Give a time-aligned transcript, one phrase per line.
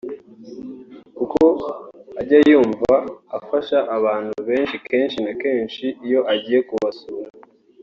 [1.17, 1.43] kuko
[2.21, 2.93] ajya yumva
[3.37, 7.29] afasha abantu benshi kenshi na kenshi iyo yagiye ku basura